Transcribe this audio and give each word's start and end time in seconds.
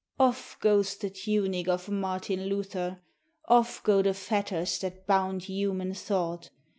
Off 0.19 0.57
goes 0.61 0.95
the 0.97 1.11
tunic 1.11 1.67
Of 1.67 1.87
Martin 1.87 2.47
Luther; 2.47 3.01
Off 3.47 3.83
go 3.83 4.01
the 4.01 4.15
fetters 4.15 4.79
That 4.79 5.05
bound 5.05 5.43
human 5.43 5.93
thought. 5.93 6.49